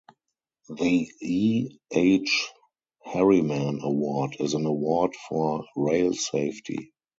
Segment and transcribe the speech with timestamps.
[0.69, 1.77] The E.
[1.91, 2.49] H.
[3.03, 6.91] Harriman Award is an award for rail safety.